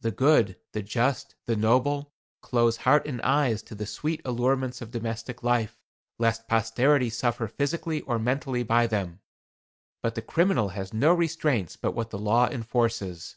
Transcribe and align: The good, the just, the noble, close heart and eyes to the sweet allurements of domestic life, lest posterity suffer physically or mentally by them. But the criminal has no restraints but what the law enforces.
The 0.00 0.10
good, 0.10 0.58
the 0.72 0.82
just, 0.82 1.36
the 1.46 1.54
noble, 1.54 2.12
close 2.40 2.78
heart 2.78 3.06
and 3.06 3.22
eyes 3.22 3.62
to 3.62 3.76
the 3.76 3.86
sweet 3.86 4.20
allurements 4.24 4.82
of 4.82 4.90
domestic 4.90 5.44
life, 5.44 5.78
lest 6.18 6.48
posterity 6.48 7.08
suffer 7.08 7.46
physically 7.46 8.00
or 8.00 8.18
mentally 8.18 8.64
by 8.64 8.88
them. 8.88 9.20
But 10.02 10.16
the 10.16 10.22
criminal 10.22 10.70
has 10.70 10.92
no 10.92 11.14
restraints 11.14 11.76
but 11.76 11.92
what 11.92 12.10
the 12.10 12.18
law 12.18 12.48
enforces. 12.48 13.36